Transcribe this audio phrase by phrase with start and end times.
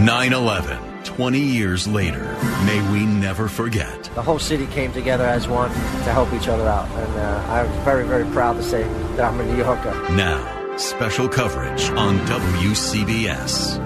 [0.00, 2.22] 9 11, 20 years later,
[2.64, 4.04] may we never forget.
[4.14, 6.88] The whole city came together as one to help each other out.
[6.88, 8.82] And uh, I'm very, very proud to say
[9.16, 9.92] that I'm a New Yorker.
[10.12, 13.78] Now, special coverage on WCBS.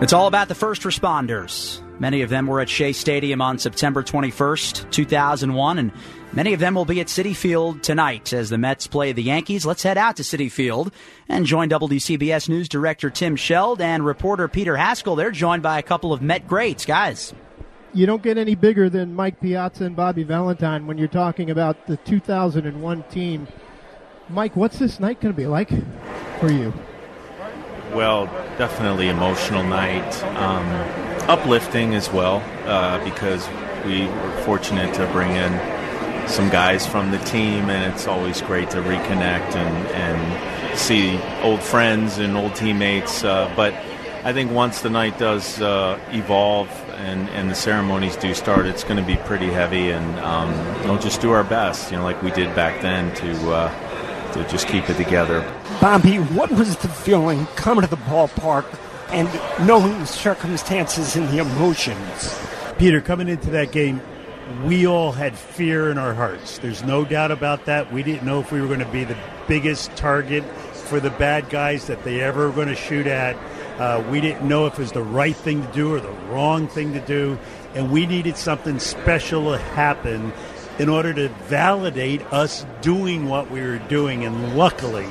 [0.00, 1.82] It's all about the first responders.
[1.98, 5.92] Many of them were at Shea Stadium on September 21st, 2001, and
[6.32, 9.64] Many of them will be at Citi Field tonight as the Mets play the Yankees.
[9.64, 10.92] Let's head out to Citi Field
[11.26, 15.16] and join WCBS News Director Tim Scheld and reporter Peter Haskell.
[15.16, 16.84] They're joined by a couple of Met greats.
[16.84, 17.32] Guys.
[17.94, 21.86] You don't get any bigger than Mike Piazza and Bobby Valentine when you're talking about
[21.86, 23.48] the 2001 team.
[24.28, 25.70] Mike, what's this night going to be like
[26.38, 26.74] for you?
[27.94, 28.26] Well,
[28.58, 30.22] definitely emotional night.
[30.36, 33.48] Um, uplifting as well uh, because
[33.84, 38.70] we were fortunate to bring in some guys from the team, and it's always great
[38.70, 43.24] to reconnect and, and see old friends and old teammates.
[43.24, 43.72] Uh, but
[44.24, 48.84] I think once the night does uh, evolve and, and the ceremonies do start, it's
[48.84, 50.52] going to be pretty heavy, and um,
[50.84, 54.46] we'll just do our best, you know, like we did back then to uh, to
[54.48, 55.40] just keep it together.
[55.80, 58.66] Bobby, what was the feeling coming to the ballpark
[59.10, 62.38] and knowing the circumstances and the emotions?
[62.78, 64.00] Peter, coming into that game,
[64.64, 66.58] we all had fear in our hearts.
[66.58, 67.92] There's no doubt about that.
[67.92, 71.50] We didn't know if we were going to be the biggest target for the bad
[71.50, 73.36] guys that they ever were going to shoot at.
[73.78, 76.66] Uh, we didn't know if it was the right thing to do or the wrong
[76.66, 77.38] thing to do.
[77.74, 80.32] And we needed something special to happen
[80.78, 84.24] in order to validate us doing what we were doing.
[84.24, 85.06] And luckily,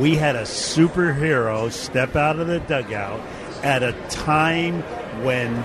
[0.00, 3.20] we had a superhero step out of the dugout
[3.62, 4.82] at a time
[5.22, 5.62] when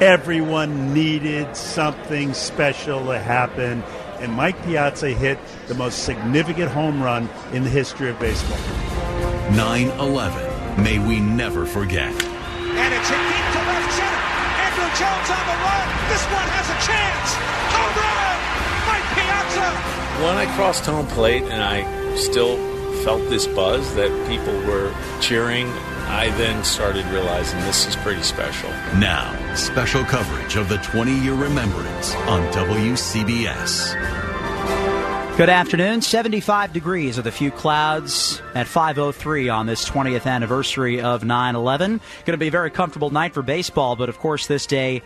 [0.00, 3.82] Everyone needed something special to happen,
[4.20, 5.38] and Mike Piazza hit
[5.68, 8.58] the most significant home run in the history of baseball.
[9.56, 10.84] 9 11.
[10.84, 12.12] May we never forget.
[12.12, 14.20] And it's hit deep to left center.
[14.68, 15.86] Andruw Jones on the run.
[16.12, 17.28] This one has a chance.
[17.72, 18.36] Home run!
[18.92, 19.68] Mike Piazza!
[20.26, 22.75] When I crossed home plate and I still
[23.06, 25.68] felt this buzz that people were cheering
[26.08, 28.70] I then started realizing this is pretty special.
[28.98, 33.94] Now, special coverage of the 20 year remembrance on WCBS.
[35.36, 36.02] Good afternoon.
[36.02, 42.00] 75 degrees with a few clouds at 5:03 on this 20th anniversary of 9/11.
[42.24, 45.02] Going to be a very comfortable night for baseball, but of course this day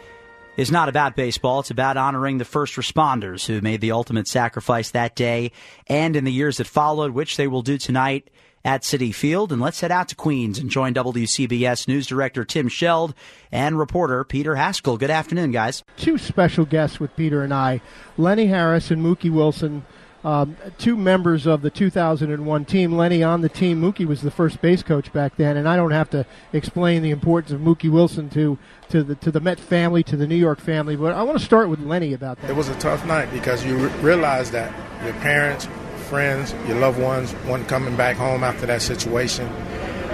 [0.61, 1.61] is not about baseball.
[1.61, 5.53] It's about honoring the first responders who made the ultimate sacrifice that day
[5.87, 8.29] and in the years that followed, which they will do tonight
[8.63, 9.53] at Citi Field.
[9.53, 13.15] And let's head out to Queens and join WCBS News Director Tim Scheld
[13.51, 14.99] and reporter Peter Haskell.
[14.99, 15.83] Good afternoon, guys.
[15.97, 17.81] Two special guests with Peter and I
[18.19, 19.87] Lenny Harris and Mookie Wilson.
[20.23, 22.93] Um, two members of the 2001 team.
[22.97, 23.81] Lenny on the team.
[23.81, 27.11] Mookie was the first base coach back then, and I don't have to explain the
[27.11, 28.59] importance of Mookie Wilson to
[28.91, 30.95] to the to the Met family, to the New York family.
[30.95, 32.51] But I want to start with Lenny about that.
[32.51, 34.73] It was a tough night because you re- realize that
[35.05, 35.67] your parents,
[36.11, 39.47] friends, your loved ones weren't coming back home after that situation.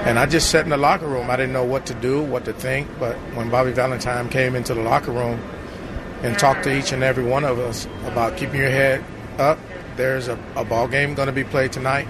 [0.06, 1.30] And I just sat in the locker room.
[1.30, 2.86] I didn't know what to do, what to think.
[3.00, 5.40] But when Bobby Valentine came into the locker room
[6.22, 9.04] and talked to each and every one of us about keeping your head
[9.38, 9.58] up,
[9.96, 12.06] there's a, a ball game going to be played tonight,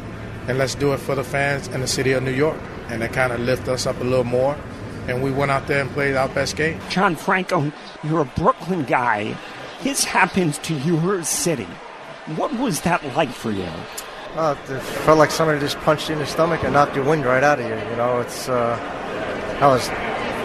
[0.49, 2.61] and let's do it for the fans in the city of New York.
[2.89, 4.57] And that kind of lifted us up a little more.
[5.09, 6.81] And we went out there and played our best game.
[6.89, 7.73] John Franco,
[8.05, 9.37] you're a Brooklyn guy.
[9.83, 11.69] This happens to your city.
[12.37, 13.69] What was that like for you?
[14.35, 17.25] Uh, it felt like somebody just punched you in the stomach and knocked your wind
[17.25, 17.75] right out of you.
[17.91, 18.77] You know, it's uh,
[19.61, 19.89] I was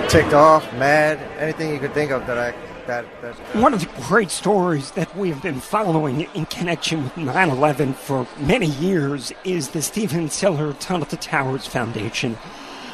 [0.09, 2.53] ticked off, mad, anything you could think of that I
[2.87, 3.35] that, that.
[3.55, 8.27] One of the great stories that we have been following in connection with 9/11 for
[8.39, 12.37] many years is the Stephen Siller Tunnel to Towers Foundation.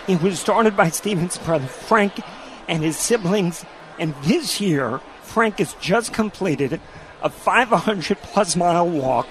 [0.07, 2.13] It was started by Stephen's brother Frank
[2.67, 3.65] and his siblings,
[3.97, 6.79] and this year Frank has just completed
[7.21, 9.27] a 500 plus mile walk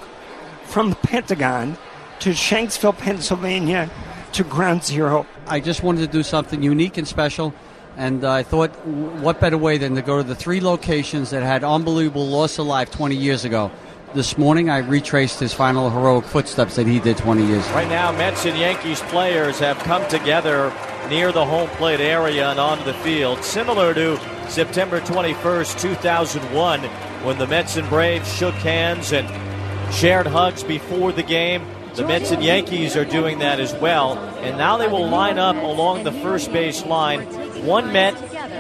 [0.64, 1.76] from the Pentagon
[2.20, 3.90] to Shanksville, Pennsylvania
[4.32, 5.26] to Ground Zero.
[5.46, 7.54] I just wanted to do something unique and special.
[7.96, 11.64] And I thought, what better way than to go to the three locations that had
[11.64, 13.70] unbelievable loss of life 20 years ago?
[14.14, 17.74] This morning, I retraced his final heroic footsteps that he did 20 years ago.
[17.74, 20.72] Right now, Mets and Yankees players have come together
[21.08, 24.18] near the home plate area and onto the field, similar to
[24.48, 26.80] September 21st, 2001,
[27.24, 29.26] when the Mets and Braves shook hands and
[29.92, 31.64] shared hugs before the game.
[31.94, 34.18] The Mets and Yankees are doing that as well.
[34.40, 37.26] And now they will line up along the first base line.
[37.66, 38.14] One Met,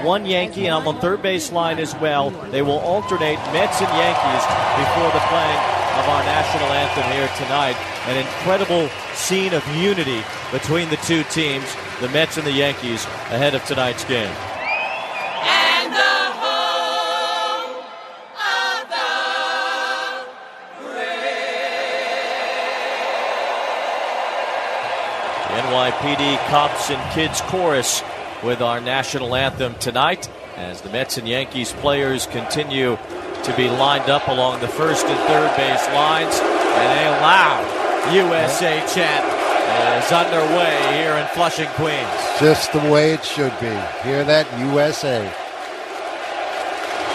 [0.04, 2.30] one Yankee, and on the third base line as well.
[2.50, 4.44] They will alternate Mets and Yankees
[4.82, 5.62] before the playing
[5.94, 7.76] of our national anthem here tonight.
[8.10, 11.64] An incredible scene of unity between the two teams,
[12.00, 14.34] the Mets and the Yankees, ahead of tonight's game.
[25.56, 28.02] NYPD Cops and Kids Chorus
[28.42, 32.98] with our national anthem tonight as the Mets and Yankees players continue
[33.44, 36.34] to be lined up along the first and third base lines.
[36.40, 39.24] And a loud USA chant
[40.02, 42.08] is underway here in Flushing, Queens.
[42.40, 43.74] Just the way it should be.
[44.02, 44.46] Hear that?
[44.58, 45.20] USA.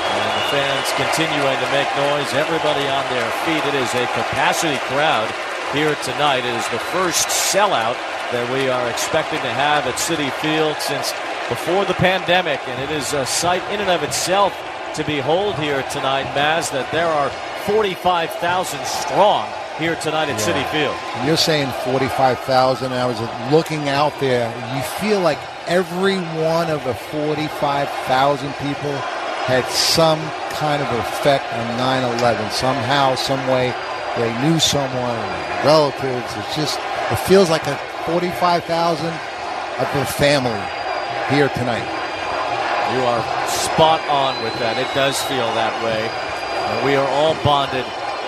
[0.09, 2.29] And the fans continuing to make noise.
[2.33, 3.63] Everybody on their feet.
[3.69, 5.29] It is a capacity crowd
[5.73, 6.39] here tonight.
[6.45, 7.95] It is the first sellout
[8.31, 11.12] that we are expecting to have at Citi Field since
[11.50, 14.53] before the pandemic, and it is a sight in and of itself
[14.95, 17.29] to behold here tonight, Maz, that there are
[17.65, 19.47] 45,000 strong
[19.79, 20.47] here tonight at Yeah.
[20.47, 20.95] Citi Field.
[21.25, 22.94] You're saying 45,000.
[22.94, 23.19] I was
[23.51, 24.51] looking out there.
[24.75, 28.94] You feel like every one of the 45,000 people
[29.47, 30.19] had some
[30.51, 32.51] kind of effect on 9 11.
[32.51, 33.74] Somehow, some way,
[34.17, 35.15] they knew someone,
[35.63, 36.33] relatives.
[36.35, 36.79] It's just,
[37.11, 40.59] it feels like a 45,000 of the family
[41.29, 41.87] here tonight.
[42.91, 44.75] You are spot on with that.
[44.75, 46.03] It does feel that way.
[46.11, 47.85] Uh, we are all bonded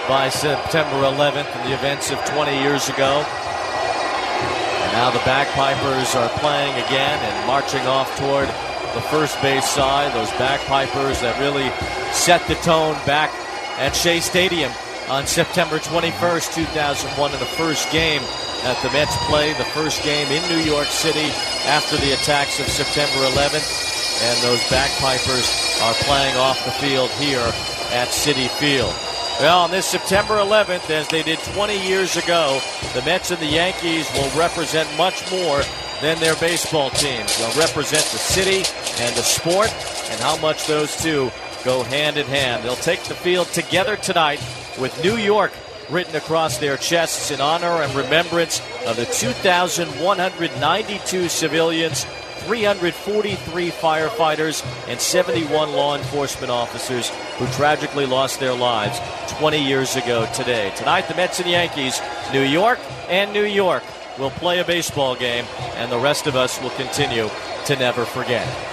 [0.07, 3.19] by September 11th and the events of 20 years ago.
[3.27, 8.47] And now the bagpipers are playing again and marching off toward
[8.95, 10.13] the first base side.
[10.13, 11.67] Those bagpipers that really
[12.15, 13.31] set the tone back
[13.79, 14.71] at Shea Stadium
[15.09, 18.21] on September 21st, 2001, in the first game
[18.63, 21.29] that the Mets play, the first game in New York City
[21.67, 23.91] after the attacks of September 11th.
[24.23, 27.43] And those bagpipers are playing off the field here
[27.91, 28.93] at Citi Field.
[29.39, 32.61] Well, on this September 11th, as they did 20 years ago,
[32.93, 35.61] the Mets and the Yankees will represent much more
[36.01, 37.37] than their baseball teams.
[37.37, 38.63] They'll represent the city
[39.03, 39.73] and the sport
[40.09, 41.31] and how much those two
[41.65, 42.63] go hand in hand.
[42.63, 44.39] They'll take the field together tonight
[44.79, 45.51] with New York
[45.89, 52.05] written across their chests in honor and remembrance of the 2,192 civilians
[52.45, 58.99] 343 firefighters and 71 law enforcement officers who tragically lost their lives
[59.39, 60.71] 20 years ago today.
[60.75, 62.01] Tonight, the Mets and Yankees,
[62.33, 63.83] New York and New York,
[64.19, 67.29] will play a baseball game, and the rest of us will continue
[67.65, 68.72] to never forget.